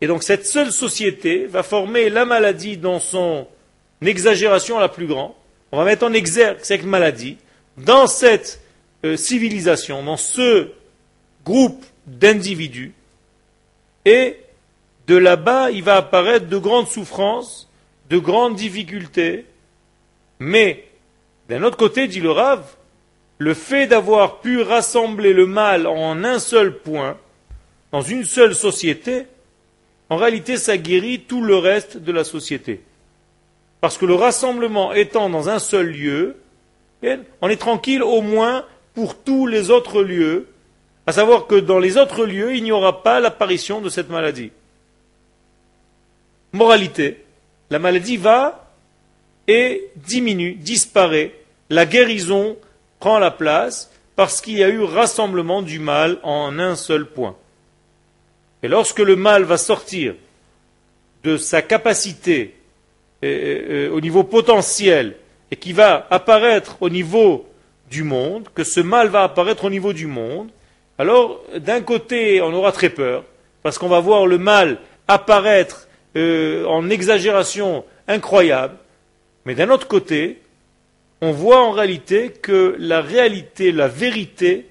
Et 0.01 0.07
donc 0.07 0.23
cette 0.23 0.47
seule 0.47 0.73
société 0.73 1.47
va 1.47 1.63
former 1.63 2.09
la 2.09 2.25
maladie 2.25 2.79
dans 2.79 2.99
son 2.99 3.47
exagération 4.01 4.79
la 4.79 4.89
plus 4.89 5.07
grande. 5.07 5.33
On 5.71 5.77
va 5.77 5.85
mettre 5.85 6.05
en 6.05 6.13
exergue 6.13 6.59
cette 6.63 6.85
maladie 6.85 7.37
dans 7.77 8.07
cette 8.07 8.61
euh, 9.05 9.17
civilisation, 9.17 10.03
dans 10.03 10.17
ce 10.17 10.71
groupe 11.45 11.85
d'individus. 12.07 12.95
Et 14.05 14.39
de 15.07 15.17
là-bas, 15.17 15.71
il 15.71 15.83
va 15.83 15.97
apparaître 15.97 16.47
de 16.47 16.59
grandes 16.59 16.89
souffrances, 16.89 17.69
de 18.11 18.19
grandes 18.19 18.57
difficultés. 18.57 19.45
Mais, 20.43 20.85
d'un 21.49 21.63
autre 21.63 21.77
côté, 21.77 22.09
dit 22.09 22.19
le 22.19 22.33
Rav, 22.33 22.65
le 23.39 23.55
fait 23.55 23.87
d'avoir 23.87 24.41
pu 24.41 24.61
rassembler 24.61 25.33
le 25.33 25.47
mal 25.47 25.87
en 25.87 26.25
un 26.25 26.41
seul 26.41 26.79
point, 26.79 27.17
dans 27.93 28.01
une 28.01 28.25
seule 28.25 28.57
société, 28.57 29.27
en 30.11 30.17
réalité, 30.17 30.57
ça 30.57 30.77
guérit 30.77 31.21
tout 31.21 31.43
le 31.43 31.57
reste 31.57 31.97
de 31.97 32.11
la 32.11 32.25
société. 32.25 32.81
Parce 33.81 33.97
que 33.97 34.05
le 34.05 34.15
rassemblement 34.15 34.93
étant 34.93 35.31
dans 35.31 35.49
un 35.49 35.61
seul 35.61 35.93
lieu, 35.93 36.37
on 37.41 37.49
est 37.49 37.57
tranquille 37.57 38.03
au 38.03 38.21
moins 38.21 38.65
pour 38.95 39.23
tous 39.23 39.47
les 39.47 39.71
autres 39.71 40.03
lieux, 40.03 40.49
à 41.07 41.13
savoir 41.13 41.47
que 41.47 41.55
dans 41.55 41.79
les 41.79 41.99
autres 41.99 42.27
lieux, 42.27 42.57
il 42.57 42.65
n'y 42.65 42.73
aura 42.73 43.05
pas 43.05 43.21
l'apparition 43.21 43.81
de 43.81 43.89
cette 43.89 44.11
maladie. 44.11 44.51
Moralité, 46.53 47.25
la 47.71 47.79
maladie 47.79 48.17
va 48.17 48.72
et 49.49 49.91
diminue, 49.97 50.55
disparaît, 50.55 51.33
la 51.71 51.87
guérison 51.87 52.57
prend 53.01 53.19
la 53.19 53.31
place 53.31 53.91
parce 54.17 54.41
qu'il 54.41 54.59
y 54.59 54.65
a 54.65 54.69
eu 54.69 54.83
rassemblement 54.83 55.63
du 55.63 55.79
mal 55.79 56.19
en 56.23 56.59
un 56.59 56.77
seul 56.77 57.07
point. 57.07 57.37
Et 58.63 58.69
lorsque 58.69 59.01
le 59.01 59.17
mal 59.17 59.43
va 59.43 59.57
sortir 59.57 60.15
de 61.25 61.37
sa 61.37 61.63
capacité 61.63 62.55
euh, 63.25 63.89
euh, 63.89 63.91
au 63.91 64.01
niveau 64.01 64.23
potentiel 64.23 65.17
et 65.51 65.57
qui 65.57 65.73
va 65.73 66.07
apparaître 66.11 66.77
au 66.81 66.89
niveau 66.89 67.47
du 67.91 68.03
monde, 68.03 68.49
que 68.55 68.65
ce 68.65 68.81
mal 68.81 69.09
va 69.09 69.25
apparaître 69.25 69.65
au 69.65 69.71
niveau 69.71 69.93
du 69.93 70.07
monde, 70.07 70.51
alors 70.99 71.43
d'un 71.57 71.81
côté 71.81 72.41
on 72.41 72.53
aura 72.53 72.73
très 72.73 72.91
peur, 72.91 73.25
parce 73.63 73.79
qu'on 73.79 73.89
va 73.89 74.01
voir 74.01 74.27
le 74.27 74.39
mal 74.39 74.79
apparaître 75.09 75.89
euh, 76.17 76.65
en 76.67 76.89
exagération 76.91 77.85
incroyable, 78.09 78.77
mais 79.45 79.55
d'un 79.55 79.71
autre 79.71 79.89
côté, 79.89 80.39
on 81.21 81.33
voit 81.33 81.61
en 81.65 81.71
réalité 81.71 82.31
que 82.31 82.77
la 82.79 83.01
réalité, 83.01 83.73
la 83.73 83.89
vérité 83.89 84.67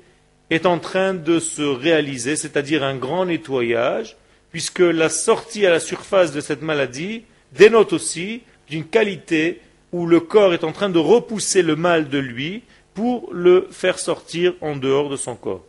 est 0.50 0.66
en 0.66 0.80
train 0.80 1.13
de 1.13 1.40
se 1.40 1.62
réaliser, 1.62 2.36
c'est-à-dire 2.36 2.84
un 2.84 2.96
grand 2.96 3.25
nettoyage, 3.25 4.18
puisque 4.51 4.80
la 4.80 5.10
sortie 5.10 5.66
à 5.66 5.70
la 5.70 5.80
surface 5.80 6.34
de 6.34 6.42
cette 6.42 6.62
maladie 6.62 7.24
dénote 7.54 7.94
aussi 7.94 8.42
d'une 8.70 8.86
qualité 8.86 9.62
où 9.92 10.06
le 10.06 10.20
corps 10.20 10.54
est 10.54 10.63
en 10.63 10.72
train 10.72 10.90
de 10.90 11.00
repousser 11.00 11.62
le 11.62 11.75
mal 11.75 12.10
de 12.10 12.18
lui 12.18 12.63
pour 12.94 13.30
le 13.34 13.68
faire 13.72 14.00
sortir 14.00 14.54
en 14.62 14.75
dehors 14.75 15.10
de 15.10 15.16
son 15.16 15.36
corps. 15.36 15.63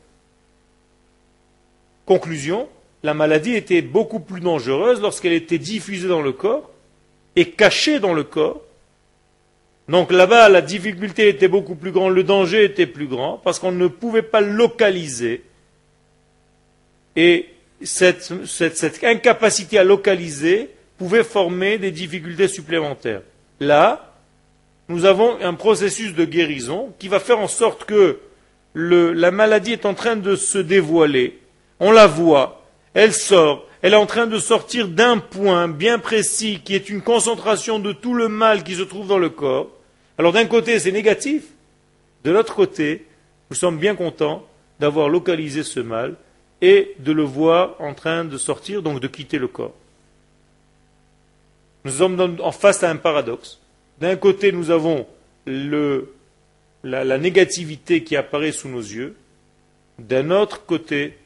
Conclusion, 2.06 2.68
la 3.02 3.14
maladie 3.14 3.54
était 3.54 3.82
beaucoup 3.82 4.21
plus 4.21 4.40
dangereuse 4.40 5.00
lorsqu'elle 5.00 5.32
était 5.32 5.59
diffusée 5.59 6.09
dans 6.09 6.23
le 6.23 6.32
corps 6.32 6.71
et 7.37 7.50
cachée 7.50 8.00
dans 8.00 8.14
le 8.14 8.25
corps 8.25 8.62
donc 9.92 10.11
là-bas, 10.11 10.49
la 10.49 10.62
difficulté 10.62 11.28
était 11.28 11.49
beaucoup 11.49 11.75
plus 11.75 11.90
grande, 11.90 12.14
le 12.14 12.22
danger 12.25 12.64
était 12.64 12.87
plus 12.87 13.06
grand, 13.06 13.37
parce 13.44 13.58
qu'on 13.58 13.72
ne 13.72 13.88
pouvait 13.88 14.22
pas 14.22 14.40
localiser. 14.40 15.42
Et 17.14 17.50
cette, 17.82 18.32
incapacité 19.02 19.76
à 19.76 19.84
localiser 19.84 20.70
pouvait 20.96 21.22
former 21.22 21.76
des 21.76 21.90
difficultés 21.90 22.49
supplémentaires. 22.49 23.20
Là, 23.61 24.14
nous 24.88 25.04
avons 25.04 25.38
un 25.42 25.52
processus 25.52 26.14
de 26.14 26.25
guérison 26.25 26.94
qui 26.99 27.08
va 27.08 27.20
faire 27.20 27.40
en 27.40 27.46
sorte 27.46 27.84
que 27.84 28.18
la 28.75 29.30
maladie 29.30 29.72
est 29.72 29.84
en 29.84 29.92
train 29.92 30.16
de 30.16 30.37
se 30.37 30.56
dévoiler. 30.56 31.38
On 31.80 31.92
la 31.92 32.06
voit, 32.06 32.64
elle 32.94 33.12
sort, 33.12 33.66
elle 33.82 33.92
est 33.92 33.96
en 33.96 34.06
train 34.06 34.26
de 34.26 34.38
sortir 34.38 34.88
d'un 34.88 35.18
point 35.18 35.68
bien 35.68 35.99
précis 35.99 36.62
qui 36.64 36.75
est 36.75 36.88
une 36.88 37.02
concentration 37.02 37.78
de 37.78 37.92
tout 37.92 38.14
le 38.14 38.28
mal 38.28 38.62
qui 38.64 38.75
se 38.75 38.82
trouve 38.84 39.06
dans 39.06 39.18
le 39.18 39.28
corps. 39.28 39.68
Alors 40.19 40.33
d'un 40.33 40.47
côté 40.47 40.78
c'est 40.78 40.92
négatif, 40.92 41.45
de 42.25 42.31
l'autre 42.31 42.54
côté 42.54 43.07
nous 43.50 43.57
sommes 43.57 43.78
bien 43.78 43.95
contents 43.95 44.47
d'avoir 44.81 45.09
localisé 45.09 45.62
ce 45.62 45.81
mal 45.81 46.16
et 46.61 46.95
de 46.99 47.12
le 47.12 47.23
voir 47.23 47.75
en 47.81 47.95
train 47.95 48.25
de 48.25 48.38
sortir, 48.38 48.83
donc 48.83 49.00
de 49.00 49.09
quitter 49.09 49.38
le 49.38 49.49
corps. 49.49 49.75
Nous 51.85 51.92
sommes 51.92 52.38
en 52.40 52.52
face 52.52 52.83
à 52.83 52.90
un 52.90 52.97
paradoxe. 52.97 53.59
D'un 54.00 54.16
côté 54.16 54.52
nous 54.52 54.71
avons 54.71 55.07
la 55.47 57.19
négativité 57.19 58.04
qui 58.04 58.16
apparaît 58.16 58.52
sous 58.52 58.69
nos 58.69 58.81
yeux, 58.81 59.16
d'un 59.99 60.31
autre 60.31 60.64
côté 60.64 61.19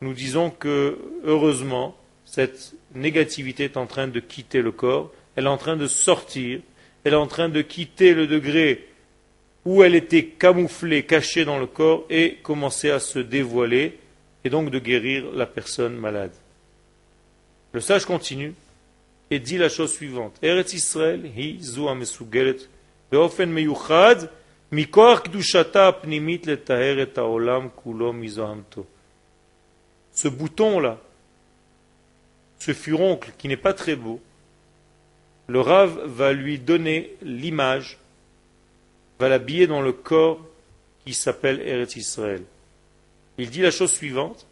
nous 0.00 0.12
disons 0.12 0.50
que, 0.50 0.98
heureusement, 1.24 1.96
cette 2.24 2.74
négativité 2.94 3.64
est 3.64 3.76
en 3.76 3.86
train 3.86 4.08
de 4.08 4.20
quitter 4.20 4.62
le 4.62 4.72
corps, 4.72 5.10
elle 5.36 5.44
est 5.44 5.48
en 5.48 5.56
train 5.56 5.76
de 5.76 5.86
sortir, 5.86 6.60
elle 7.06 7.12
est 7.12 7.16
en 7.16 7.28
train 7.28 7.48
de 7.48 7.62
quitter 7.62 8.14
le 8.14 8.26
degré 8.26 8.84
où 9.64 9.84
elle 9.84 9.94
était 9.94 10.24
camouflée, 10.24 11.04
cachée 11.04 11.44
dans 11.44 11.60
le 11.60 11.68
corps, 11.68 12.04
et 12.10 12.38
commencer 12.42 12.90
à 12.90 12.98
se 12.98 13.20
dévoiler, 13.20 14.00
et 14.42 14.50
donc 14.50 14.70
de 14.70 14.80
guérir 14.80 15.30
la 15.30 15.46
personne 15.46 15.94
malade. 15.94 16.32
Le 17.70 17.80
sage 17.80 18.06
continue 18.06 18.54
et 19.30 19.38
dit 19.38 19.56
la 19.56 19.68
chose 19.68 19.92
suivante. 19.92 20.36
Eretz 20.42 20.72
Israël, 20.72 21.24
hi 21.36 21.60
beofen 23.12 23.52
meyuchad, 23.52 24.28
mikor 24.72 25.22
kdushata 25.22 25.92
pnimit 25.92 26.42
et. 26.48 26.58
Ce 30.12 30.26
bouton-là, 30.26 30.98
ce 32.58 32.72
furoncle 32.72 33.30
qui 33.38 33.46
n'est 33.46 33.56
pas 33.56 33.74
très 33.74 33.94
beau, 33.94 34.20
le 35.48 35.60
Rav 35.60 36.06
va 36.06 36.32
lui 36.32 36.58
donner 36.58 37.14
l'image, 37.22 37.98
va 39.18 39.28
l'habiller 39.28 39.66
dans 39.66 39.80
le 39.80 39.92
corps 39.92 40.40
qui 41.04 41.14
s'appelle 41.14 41.60
Eretz 41.60 41.96
Israël. 41.96 42.42
Il 43.38 43.50
dit 43.50 43.62
la 43.62 43.70
chose 43.70 43.92
suivante, 43.92 44.46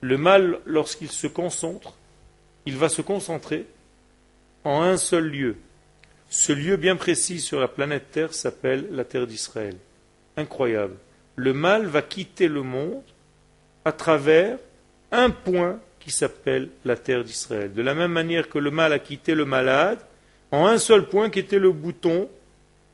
le 0.00 0.16
mal, 0.16 0.58
lorsqu'il 0.64 1.10
se 1.10 1.26
concentre, 1.26 1.94
il 2.66 2.76
va 2.76 2.88
se 2.88 3.02
concentrer 3.02 3.66
en 4.64 4.82
un 4.82 4.96
seul 4.96 5.28
lieu. 5.28 5.56
Ce 6.28 6.52
lieu 6.52 6.76
bien 6.76 6.96
précis 6.96 7.40
sur 7.40 7.60
la 7.60 7.68
planète 7.68 8.10
Terre 8.10 8.32
s'appelle 8.32 8.88
la 8.90 9.04
Terre 9.04 9.26
d'Israël. 9.26 9.76
Incroyable. 10.36 10.96
Le 11.36 11.52
mal 11.52 11.86
va 11.86 12.02
quitter 12.02 12.48
le 12.48 12.62
monde 12.62 13.02
à 13.84 13.92
travers 13.92 14.58
un 15.10 15.30
point 15.30 15.78
qui 16.00 16.10
s'appelle 16.10 16.68
la 16.84 16.96
terre 16.96 17.24
d'Israël. 17.24 17.72
De 17.72 17.82
la 17.82 17.94
même 17.94 18.12
manière 18.12 18.48
que 18.48 18.58
le 18.58 18.70
mal 18.70 18.92
a 18.92 18.98
quitté 18.98 19.34
le 19.34 19.44
malade, 19.44 19.98
en 20.52 20.66
un 20.66 20.78
seul 20.78 21.08
point 21.08 21.30
qui 21.30 21.40
était 21.40 21.58
le 21.58 21.72
bouton, 21.72 22.28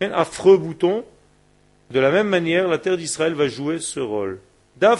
un 0.00 0.12
affreux 0.12 0.56
bouton, 0.56 1.04
de 1.90 2.00
la 2.00 2.10
même 2.10 2.28
manière, 2.28 2.68
la 2.68 2.78
terre 2.78 2.96
d'Israël 2.96 3.34
va 3.34 3.48
jouer 3.48 3.80
ce 3.80 4.00
rôle. 4.00 4.38
La 4.80 4.96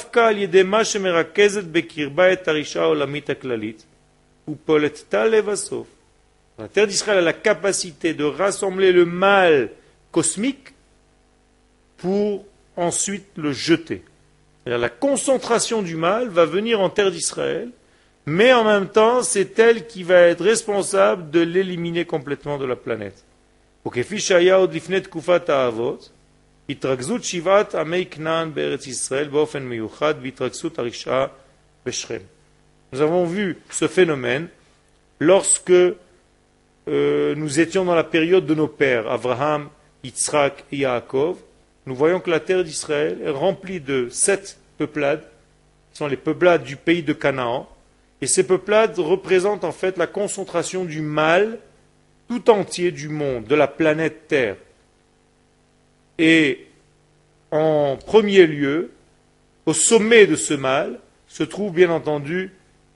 terre 6.69 6.87
d'Israël 6.87 7.19
a 7.19 7.23
la 7.23 7.33
capacité 7.33 8.15
de 8.15 8.25
rassembler 8.25 8.91
le 8.91 9.05
mal 9.05 9.71
cosmique 10.11 10.75
pour 11.99 12.45
ensuite 12.77 13.27
le 13.37 13.53
jeter. 13.53 14.03
La 14.67 14.89
concentration 14.89 15.83
du 15.83 15.95
mal 15.95 16.29
va 16.29 16.45
venir 16.45 16.81
en 16.81 16.91
terre 16.91 17.11
d'Israël, 17.11 17.71
mais 18.29 18.53
en 18.53 18.63
même 18.63 18.89
temps, 18.89 19.23
c'est 19.23 19.59
elle 19.59 19.87
qui 19.87 20.03
va 20.03 20.21
être 20.21 20.45
responsable 20.45 21.31
de 21.31 21.41
l'éliminer 21.41 22.05
complètement 22.05 22.59
de 22.59 22.67
la 22.67 22.77
planète. 22.77 23.25
Nous 32.93 33.01
avons 33.01 33.25
vu 33.25 33.57
ce 33.71 33.89
phénomène 33.89 34.49
lorsque 35.21 35.71
euh, 35.71 37.35
nous 37.35 37.61
étions 37.61 37.87
dans 37.87 37.95
la 37.95 38.05
période 38.05 38.45
de 38.45 38.55
nos 38.55 38.69
pères, 38.69 39.11
Abraham, 39.11 39.71
Yitzhak 40.05 40.65
et 40.71 40.79
Yaakov, 40.79 41.39
nous 41.87 41.95
voyons 41.95 42.21
que 42.21 42.31
la 42.31 42.41
terre 42.41 42.63
d'Israël 42.63 43.19
est 43.25 43.31
remplie 43.31 43.81
de 43.81 44.09
sept 44.11 44.59
peuplades, 44.77 45.25
qui 45.93 45.99
sont 45.99 46.07
les 46.07 46.19
peuplades 46.19 46.63
du 46.63 46.77
pays 46.77 47.03
de 47.03 47.15
Canaan, 47.15 47.67
et 48.21 48.27
ces 48.27 48.47
peuplades 48.47 48.99
représentent 48.99 49.65
en 49.65 49.73
fait 49.73 49.97
la 49.97 50.07
concentration 50.07 50.85
du 50.85 51.01
mal 51.01 51.59
tout 52.29 52.51
entier 52.51 52.91
du 52.91 53.09
monde, 53.09 53.45
de 53.45 53.55
la 53.55 53.69
planète 53.69 54.29
Terre. 54.29 54.57
Et 56.19 56.67
en 57.51 57.97
premier 57.97 58.47
lieu, 58.47 58.91
au 59.67 59.73
sommet 59.73 60.27
de 60.27 60.37
ce 60.37 60.55
mal, 60.55 60.99
se 61.27 61.43
trouvent 61.43 61.73
bien 61.73 61.91
entendu 61.91 62.53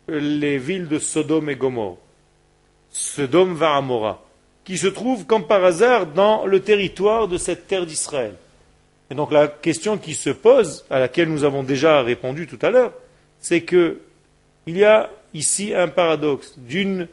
les 0.09 0.59
villes 0.59 0.89
de 0.89 0.99
Sodome 0.99 1.51
et 1.51 1.57
Gomorre, 1.57 1.99
Sodome 2.91 3.55
Varamora, 3.55 4.23
qui 4.65 4.77
se 4.77 4.89
trouvent 4.89 5.27
comme 5.27 5.47
par 5.47 5.65
hasard 5.65 6.07
dans 6.07 6.45
le 6.45 6.61
territoire 6.61 7.29
de 7.29 7.39
cette 7.39 7.67
terre 7.67 7.87
d'Israël. 7.87 8.35
Et 9.11 9.15
donc 9.15 9.33
la 9.33 9.49
question 9.49 9.99
qui 9.99 10.15
se 10.15 10.31
pose, 10.31 10.85
à 10.91 10.99
laquelle 10.99 11.29
nous 11.29 11.45
avons 11.45 11.63
déjà 11.63 12.03
répondu 12.03 12.47
tout 12.47 12.59
à 12.63 12.71
l'heure, 12.71 12.93
c'est 13.39 13.63
que 13.63 14.01
il 14.67 14.79
y 14.79 14.85
a 14.85 15.11
ici 15.35 15.75
un 15.75 15.89
paradoxe. 15.89 16.55
D'une 16.59 17.09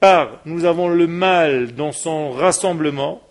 part, 0.00 0.40
nous 0.44 0.64
avons 0.64 0.88
le 0.88 1.06
mal 1.06 1.74
dans 1.74 1.92
son 1.92 2.30
rassemblement, 2.30 3.22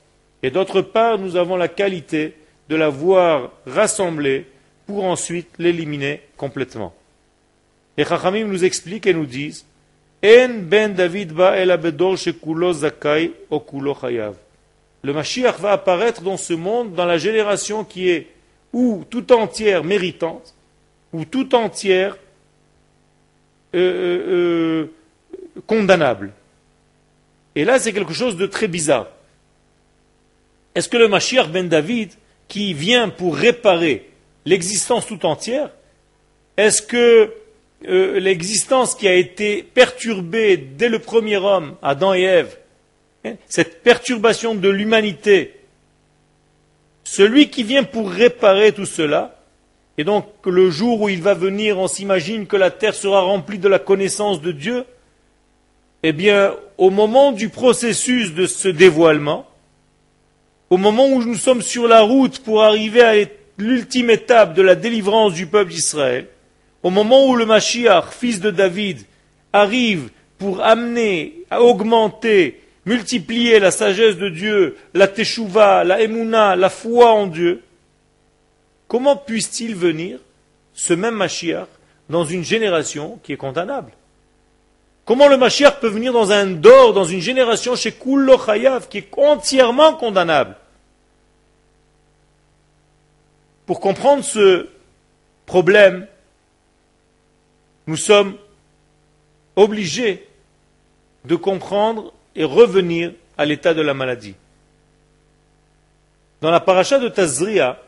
et 0.44 0.52
d'autre 0.52 0.82
part, 0.82 1.18
nous 1.18 1.36
avons 1.36 1.58
la 1.58 1.68
qualité 1.68 2.36
de 2.70 2.76
la 2.76 2.90
voir 2.90 3.52
rassemblée 3.66 4.46
pour 4.86 5.04
ensuite 5.04 5.50
l'éliminer 5.58 6.22
complètement. 6.38 6.94
Les 7.98 8.06
Chachamim 8.06 8.46
nous 8.46 8.64
expliquent 8.64 9.08
et 9.08 9.14
nous 9.14 9.26
disent 9.26 9.66
En 10.24 10.50
ben 10.64 10.94
David 10.94 11.34
ba 11.34 11.58
el 11.58 11.72
shekulo 12.18 12.74
zakai 12.74 13.34
okulo 13.50 13.94
chayav. 13.94 14.36
Le 15.02 15.14
Mashiach 15.14 15.60
va 15.60 15.72
apparaître 15.72 16.22
dans 16.22 16.38
ce 16.38 16.54
monde, 16.54 16.94
dans 16.94 17.06
la 17.06 17.18
génération 17.18 17.84
qui 17.86 18.10
est 18.10 18.28
ou 18.74 19.04
tout 19.10 19.32
entière 19.32 19.84
méritante, 19.84 20.54
ou 21.14 21.26
tout 21.26 21.56
entière 21.56 22.18
euh, 23.76 23.80
euh, 23.80 24.34
euh, 24.34 25.62
condamnable. 25.68 26.32
Et 27.56 27.66
là, 27.66 27.78
c'est 27.78 27.94
quelque 27.94 28.14
chose 28.14 28.36
de 28.36 28.48
très 28.48 28.68
bizarre. 28.68 29.08
Est-ce 30.74 30.90
que 30.90 30.98
le 30.98 31.08
Mashiach 31.08 31.50
ben 31.50 31.68
David, 31.68 32.12
qui 32.48 32.74
vient 32.74 33.10
pour 33.10 33.36
réparer 33.36 34.10
l'existence 34.46 35.06
tout 35.06 35.24
entière, 35.26 35.70
est-ce 36.58 36.82
que 36.82 37.34
l'existence 37.82 38.96
qui 38.96 39.08
a 39.08 39.14
été 39.14 39.64
perturbée 39.64 40.58
dès 40.58 40.90
le 40.90 41.00
premier 41.00 41.38
homme, 41.38 41.76
Adam 41.82 42.14
et 42.14 42.24
Ève, 42.24 42.58
hein, 43.24 43.36
cette 43.48 43.84
perturbation 43.84 44.56
de 44.56 44.68
l'humanité, 44.68 45.54
celui 47.04 47.50
qui 47.50 47.64
vient 47.64 47.84
pour 47.84 48.10
réparer 48.10 48.72
tout 48.72 48.86
cela, 48.86 49.39
et 50.00 50.06
donc, 50.06 50.28
le 50.46 50.70
jour 50.70 51.02
où 51.02 51.10
il 51.10 51.22
va 51.22 51.34
venir, 51.34 51.78
on 51.78 51.90
s'imagine 51.90 52.48
que 52.48 52.56
la 52.56 52.72
terre 52.72 52.96
sera 52.96 53.20
remplie 53.20 53.60
de 53.60 53.68
la 53.68 53.80
connaissance 53.80 54.42
de 54.42 54.54
Dieu. 54.54 54.86
Eh 56.04 56.14
bien, 56.14 56.56
au 56.78 56.90
moment 56.90 57.34
du 57.34 57.50
processus 57.50 58.34
de 58.34 58.46
ce 58.46 58.70
dévoilement, 58.70 59.46
au 60.70 60.78
moment 60.78 61.06
où 61.10 61.22
nous 61.22 61.36
sommes 61.36 61.62
sur 61.62 61.86
la 61.86 62.00
route 62.00 62.40
pour 62.40 62.64
arriver 62.64 63.02
à 63.02 63.14
l'ultime 63.58 64.10
étape 64.10 64.54
de 64.54 64.62
la 64.62 64.76
délivrance 64.76 65.34
du 65.34 65.48
peuple 65.48 65.72
d'Israël, 65.72 66.28
au 66.82 66.92
moment 66.92 67.28
où 67.28 67.36
le 67.36 67.46
Mashiach, 67.46 68.06
fils 68.12 68.40
de 68.40 68.52
David, 68.52 69.00
arrive 69.52 70.12
pour 70.38 70.64
amener, 70.64 71.44
à 71.52 71.62
augmenter, 71.62 72.62
multiplier 72.86 73.60
la 73.60 73.72
sagesse 73.72 74.16
de 74.16 74.30
Dieu, 74.30 74.78
la 74.94 75.10
teshuva, 75.10 75.84
la 75.84 76.00
emuna, 76.00 76.56
la 76.56 76.70
foi 76.70 77.12
en 77.12 77.28
Dieu, 77.28 77.64
Comment 78.90 79.16
puisse-t-il 79.16 79.76
venir, 79.76 80.20
ce 80.74 80.94
même 80.94 81.16
Mashiach, 81.16 81.68
dans 82.10 82.26
une 82.26 82.44
génération 82.44 83.20
qui 83.24 83.32
est 83.32 83.38
condamnable? 83.38 83.92
Comment 85.06 85.28
le 85.28 85.38
Mashiach 85.38 85.80
peut 85.80 85.88
venir 85.88 86.12
dans 86.12 86.32
un 86.32 86.48
dor, 86.48 86.94
dans 86.94 87.04
une 87.04 87.22
génération 87.22 87.76
chez 87.76 87.92
Kullo 87.92 88.38
Chayav, 88.44 88.90
qui 88.90 88.98
est 88.98 89.10
entièrement 89.16 89.94
condamnable? 89.94 90.58
Pour 93.68 93.80
comprendre 93.80 94.24
ce 94.24 94.68
problème, 95.46 96.08
nous 97.86 97.98
sommes 97.98 98.38
obligés 99.56 100.28
de 101.26 101.36
comprendre 101.36 102.12
et 102.36 102.44
revenir 102.44 103.14
à 103.38 103.46
l'état 103.46 103.76
de 103.76 103.84
la 103.84 103.94
maladie. 103.94 104.34
Dans 106.42 106.50
la 106.50 106.60
paracha 106.60 106.98
de 106.98 107.10
Tazria, 107.10 107.80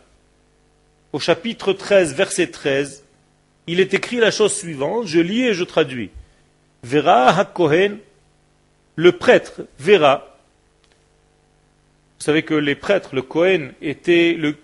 au 1.14 1.20
chapitre 1.20 1.74
13, 1.74 2.16
verset 2.16 2.48
13, 2.48 3.04
il 3.68 3.80
est 3.80 3.94
écrit 3.94 4.18
la 4.18 4.32
chose 4.32 4.54
suivante, 4.54 5.08
je 5.08 5.20
lis 5.20 5.44
et 5.44 5.54
je 5.54 5.64
traduis. 5.64 6.10
Vera 6.84 7.30
HaKohen, 7.30 7.98
le 8.96 9.12
prêtre 9.12 9.62
verra. 9.80 10.38
Vous 12.20 12.26
savez 12.26 12.44
que 12.44 12.54
les 12.54 12.76
prêtres, 12.76 13.16
le 13.16 13.22
Kohen, 13.22 13.74
était 13.82 14.34
le 14.34 14.56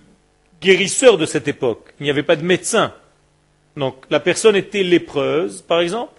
guérisseur 0.62 1.18
de 1.18 1.26
cette 1.26 1.48
époque. 1.48 1.94
Il 2.00 2.04
n'y 2.04 2.10
avait 2.10 2.24
pas 2.24 2.36
de 2.36 2.44
médecin. 2.44 2.94
Donc 3.76 4.06
la 4.10 4.20
personne 4.20 4.56
était 4.56 4.84
lépreuse, 4.84 5.62
par 5.62 5.82
exemple, 5.82 6.14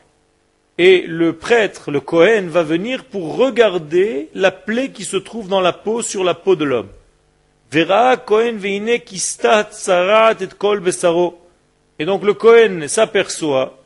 et 0.79 1.03
le 1.07 1.33
prêtre, 1.33 1.91
le 1.91 2.01
Kohen, 2.01 2.49
va 2.49 2.63
venir 2.63 3.05
pour 3.05 3.37
regarder 3.37 4.29
la 4.35 4.53
plaie 4.53 4.91
qui 4.91 5.05
se 5.05 5.17
trouve 5.17 5.49
dans 5.49 5.61
la 5.61 5.73
peau 5.73 6.03
sur 6.03 6.23
la 6.23 6.35
peau 6.35 6.55
de 6.55 6.65
l'homme. 6.65 6.89
Et 7.71 7.85
donc 12.05 12.25
le 12.25 12.33
Kohen 12.33 12.89
s'aperçoit, 12.89 13.79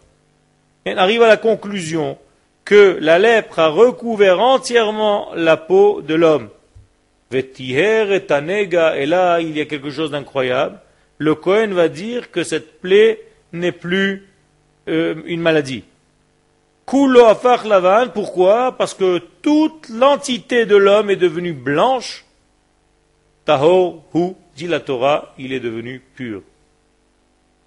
et 0.85 0.93
arrive 0.93 1.23
à 1.23 1.29
la 1.29 1.37
conclusion 1.37 2.17
que 2.65 2.97
la 3.01 3.19
lèpre 3.19 3.59
a 3.59 3.69
recouvert 3.69 4.39
entièrement 4.41 5.31
la 5.35 5.57
peau 5.57 6.01
de 6.01 6.15
l'homme. 6.15 6.49
Et 7.33 7.41
là 9.07 9.41
il 9.41 9.57
y 9.57 9.61
a 9.61 9.65
quelque 9.65 9.91
chose 9.91 10.13
d'incroyable. 10.13 10.79
Le 11.19 11.35
Kohen 11.35 11.73
va 11.73 11.89
dire 11.89 12.31
que 12.31 12.45
cette 12.45 12.81
plaie 12.81 13.21
n'est 13.53 13.73
plus 13.73 14.29
euh, 14.89 15.17
une 15.25 15.41
maladie. 15.41 15.83
Pourquoi? 16.87 18.77
Parce 18.77 18.95
que 18.95 19.19
toute 19.41 19.89
l'entité 19.89 20.67
de 20.67 20.77
l'homme 20.77 21.11
est 21.11 21.17
devenue 21.17 21.53
blanche 21.53 22.25
Tahor, 23.45 24.03
hu, 24.15 24.33
dit 24.57 24.67
la 24.67 24.81
Torah, 24.81 25.35
il 25.39 25.53
est 25.53 25.61
devenu 25.61 26.01
pur. 26.15 26.43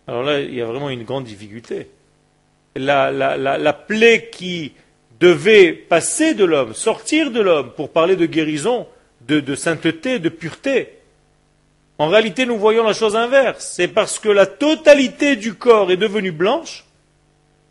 Alors 0.07 0.23
là, 0.23 0.39
il 0.39 0.53
y 0.53 0.61
a 0.61 0.65
vraiment 0.65 0.89
une 0.89 1.03
grande 1.03 1.25
difficulté. 1.25 1.89
La, 2.75 3.11
la, 3.11 3.37
la, 3.37 3.73
plaie 3.73 4.29
qui 4.31 4.73
devait 5.19 5.71
passer 5.71 6.33
de 6.33 6.43
l'homme, 6.43 6.73
sortir 6.73 7.31
de 7.31 7.39
l'homme, 7.39 7.71
pour 7.71 7.89
parler 7.89 8.15
de 8.15 8.25
guérison, 8.25 8.85
de 9.27 9.55
sainteté, 9.55 10.19
de 10.19 10.29
pureté, 10.29 10.95
en 11.97 12.09
réalité, 12.09 12.45
nous 12.45 12.57
voyons 12.57 12.83
la 12.83 12.93
chose 12.93 13.15
inverse. 13.15 13.71
C'est 13.75 13.87
parce 13.87 14.19
que 14.19 14.29
la 14.29 14.45
totalité 14.45 15.35
du 15.35 15.53
corps 15.53 15.91
est 15.91 15.97
devenue 15.97 16.31
blanche 16.31 16.83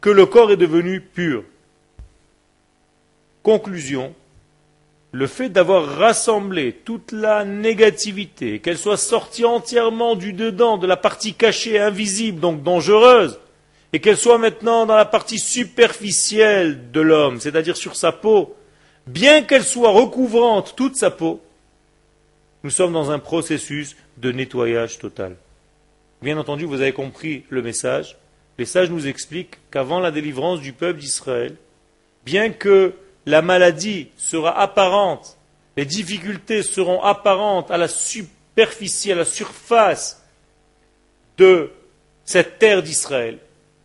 que 0.01 0.11
le 0.11 0.27
corps 0.27 0.51
est 0.51 0.57
devenu 0.57 1.01
pur. 1.01 1.45
Conclusion, 3.43 4.15
le 5.15 5.29
fait 5.29 5.49
d'avoir 5.49 5.87
rassemblé 5.87 6.73
toute 6.73 7.13
la 7.13 7.45
négativité, 7.45 8.59
qu'elle 8.59 8.77
soit 8.77 8.97
sortie 8.97 9.45
entièrement 9.45 10.17
du 10.17 10.33
dedans, 10.33 10.77
de 10.77 10.89
la 10.89 10.97
partie 10.97 11.35
cachée, 11.35 11.79
invisible, 11.79 12.41
donc 12.41 12.65
dangereuse, 12.65 13.39
et 13.93 14.01
qu'elle 14.01 14.17
soit 14.17 14.39
maintenant 14.39 14.87
dans 14.87 14.97
la 14.97 15.05
partie 15.05 15.39
superficielle 15.39 16.91
de 16.91 17.01
l'homme, 17.01 17.39
c'est-à-dire 17.39 17.77
sur 17.77 17.95
sa 17.95 18.11
peau, 18.11 18.57
bien 19.07 19.43
qu'elle 19.43 19.63
soit 19.63 19.91
recouvrante 19.91 20.75
toute 20.77 20.97
sa 20.97 21.13
peau, 21.13 21.41
nous 22.65 22.71
sommes 22.71 22.93
dans 22.93 23.13
un 23.13 23.21
processus 23.21 23.95
de 24.17 24.33
nettoyage 24.33 24.99
total. 24.99 25.37
Bien 26.23 26.39
entendu, 26.39 26.65
vous 26.65 26.81
avez 26.81 26.93
compris 26.93 27.45
le 27.51 27.63
message. 27.63 28.17
Les 28.59 28.65
sages 28.65 28.91
nous 28.91 29.07
expliquent 29.07 29.59
qu'avant 29.71 30.01
la 30.01 30.11
délivrance 30.11 30.61
du 30.61 30.73
peuple 30.73 30.99
d'Israël, 30.99 31.55
bien 32.25 32.51
que 32.51 32.95
la 33.27 33.43
maladie 33.43 34.09
sera 34.17 34.61
apparente, 34.61 35.37
les 35.77 35.85
difficultés 35.85 36.63
seront 36.63 37.03
apparentes 37.03 37.71
à 37.71 37.79
la 37.79 37.89
superficie, 37.89 39.13
à 39.13 39.17
la 39.17 39.25
surface 39.25 40.23
de 41.39 41.71
cette 42.25 42.59
terre 42.59 42.83
d'Israël. 42.83 43.39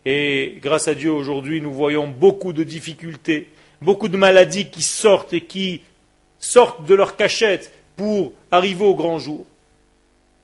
Et 0.06 0.58
grâce 0.62 0.88
à 0.88 0.96
Dieu, 0.96 1.12
aujourd'hui, 1.12 1.62
nous 1.62 1.74
voyons 1.74 2.08
beaucoup 2.08 2.54
de 2.54 2.64
difficultés, 2.64 3.50
beaucoup 3.82 4.08
de 4.08 4.18
maladies 4.18 4.70
qui 4.70 4.84
sortent 4.84 5.34
et 5.34 5.42
qui 5.42 5.82
sortent 6.40 6.86
de 6.86 6.96
leur 6.96 7.16
cachette 7.16 7.72
pour 7.96 8.34
arriver 8.52 8.86
au 8.86 8.96
grand 8.96 9.20
jour. 9.20 9.46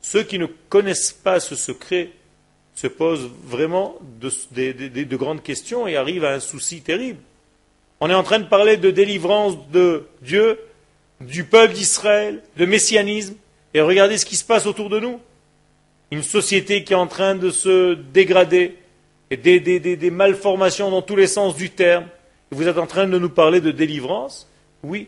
Ceux 0.01 0.23
qui 0.23 0.39
ne 0.39 0.47
connaissent 0.69 1.13
pas 1.13 1.39
ce 1.39 1.55
secret 1.55 2.11
se 2.75 2.87
posent 2.87 3.29
vraiment 3.43 3.95
de, 4.19 5.03
de 5.03 5.15
grandes 5.15 5.41
questions 5.41 5.87
et 5.87 5.95
arrivent 5.95 6.25
à 6.25 6.33
un 6.33 6.39
souci 6.39 6.81
terrible. 6.81 7.19
On 7.99 8.09
est 8.09 8.13
en 8.13 8.23
train 8.23 8.39
de 8.39 8.45
parler 8.45 8.77
de 8.77 8.91
délivrance 8.91 9.55
de 9.69 10.05
Dieu, 10.21 10.59
du 11.21 11.45
peuple 11.45 11.73
d'Israël, 11.73 12.41
de 12.57 12.65
messianisme, 12.65 13.35
et 13.73 13.81
regardez 13.81 14.17
ce 14.17 14.25
qui 14.25 14.35
se 14.35 14.43
passe 14.43 14.65
autour 14.65 14.89
de 14.89 14.99
nous. 14.99 15.19
Une 16.11 16.23
société 16.23 16.83
qui 16.83 16.93
est 16.93 16.97
en 16.97 17.07
train 17.07 17.35
de 17.35 17.49
se 17.49 17.93
dégrader, 17.93 18.77
et 19.31 19.37
des, 19.37 20.11
malformations 20.11 20.91
dans 20.91 21.01
tous 21.01 21.15
les 21.15 21.27
sens 21.27 21.55
du 21.55 21.69
terme. 21.69 22.05
Vous 22.51 22.67
êtes 22.67 22.77
en 22.77 22.85
train 22.85 23.07
de 23.07 23.17
nous 23.17 23.29
parler 23.29 23.59
de 23.59 23.71
délivrance 23.71 24.47
Oui. 24.83 25.07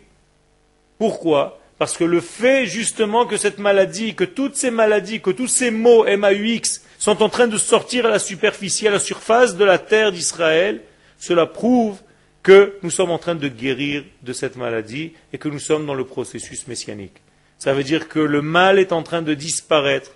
Pourquoi? 0.97 1.59
Parce 1.77 1.95
que 1.95 2.03
le 2.03 2.19
fait 2.19 2.65
justement 2.65 3.27
que 3.27 3.37
cette 3.37 3.59
maladie, 3.59 4.15
que 4.15 4.23
toutes 4.23 4.55
ces 4.55 4.71
maladies, 4.71 5.21
que 5.21 5.29
tous 5.29 5.47
ces 5.47 5.69
mots 5.69 6.03
MAUX 6.05 6.81
sont 6.97 7.21
en 7.21 7.29
train 7.29 7.47
de 7.47 7.57
sortir 7.57 8.07
à 8.07 8.09
la 8.09 8.17
superficie, 8.17 8.87
à 8.87 8.91
la 8.91 8.99
surface 8.99 9.55
de 9.55 9.63
la 9.63 9.77
terre 9.77 10.11
d'Israël. 10.11 10.81
Cela 11.19 11.45
prouve 11.45 11.99
que 12.47 12.77
nous 12.81 12.91
sommes 12.91 13.11
en 13.11 13.17
train 13.17 13.35
de 13.35 13.49
guérir 13.49 14.05
de 14.23 14.31
cette 14.31 14.55
maladie 14.55 15.11
et 15.33 15.37
que 15.37 15.49
nous 15.49 15.59
sommes 15.59 15.85
dans 15.85 15.93
le 15.93 16.05
processus 16.05 16.65
messianique. 16.69 17.17
Ça 17.57 17.73
veut 17.73 17.83
dire 17.83 18.07
que 18.07 18.19
le 18.19 18.41
mal 18.41 18.79
est 18.79 18.93
en 18.93 19.03
train 19.03 19.21
de 19.21 19.33
disparaître. 19.33 20.11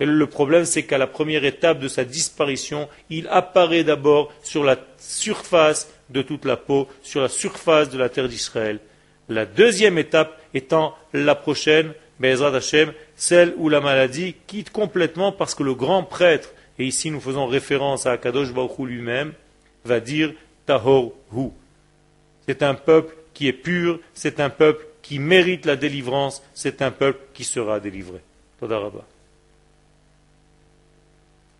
Et 0.00 0.04
le 0.04 0.26
problème, 0.26 0.64
c'est 0.64 0.82
qu'à 0.82 0.98
la 0.98 1.06
première 1.06 1.44
étape 1.44 1.78
de 1.78 1.86
sa 1.86 2.04
disparition, 2.04 2.88
il 3.08 3.28
apparaît 3.28 3.84
d'abord 3.84 4.32
sur 4.42 4.64
la 4.64 4.78
surface 4.98 5.88
de 6.10 6.22
toute 6.22 6.44
la 6.44 6.56
peau, 6.56 6.88
sur 7.02 7.20
la 7.20 7.28
surface 7.28 7.88
de 7.88 7.98
la 7.98 8.08
terre 8.08 8.28
d'Israël. 8.28 8.80
La 9.28 9.46
deuxième 9.46 9.96
étape 9.96 10.40
étant 10.54 10.92
la 11.12 11.36
prochaine, 11.36 11.92
Be'ezrat 12.18 12.56
Hashem, 12.56 12.94
celle 13.14 13.54
où 13.58 13.68
la 13.68 13.80
maladie 13.80 14.34
quitte 14.48 14.70
complètement 14.70 15.30
parce 15.30 15.54
que 15.54 15.62
le 15.62 15.76
grand 15.76 16.02
prêtre, 16.02 16.48
et 16.80 16.84
ici 16.84 17.12
nous 17.12 17.20
faisons 17.20 17.46
référence 17.46 18.06
à 18.06 18.18
Kadosh 18.18 18.52
Baruch 18.52 18.76
lui-même, 18.80 19.34
va 19.84 20.00
dire 20.00 20.32
Tahor 20.66 21.12
Hu. 21.32 21.50
C'est 22.46 22.62
un 22.62 22.74
peuple 22.74 23.14
qui 23.34 23.48
est 23.48 23.52
pur, 23.52 24.00
c'est 24.14 24.40
un 24.40 24.50
peuple 24.50 24.86
qui 25.02 25.18
mérite 25.18 25.66
la 25.66 25.76
délivrance, 25.76 26.42
c'est 26.54 26.82
un 26.82 26.90
peuple 26.90 27.20
qui 27.34 27.44
sera 27.44 27.80
délivré. 27.80 28.20